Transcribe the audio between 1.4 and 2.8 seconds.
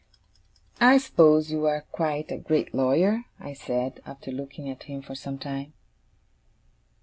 you are quite a great